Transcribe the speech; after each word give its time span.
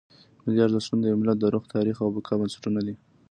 ملي 0.43 0.59
ارزښتونه 0.63 1.01
د 1.01 1.05
یو 1.11 1.19
ملت 1.21 1.37
د 1.39 1.45
روح، 1.53 1.63
تاریخ 1.75 1.97
او 2.03 2.09
بقا 2.15 2.33
بنسټونه 2.39 2.79
دي. 2.87 2.95